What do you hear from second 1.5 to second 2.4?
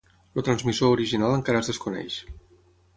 es desconeix.